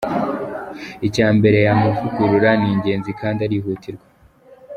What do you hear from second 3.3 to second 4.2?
arihutirwa.